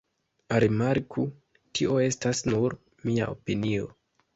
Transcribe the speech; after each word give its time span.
Rimarku: 0.63 1.27
tio 1.81 2.01
estas 2.09 2.45
nur 2.51 2.79
mia 3.09 3.33
opinio. 3.41 3.93